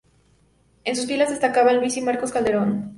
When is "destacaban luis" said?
1.29-1.95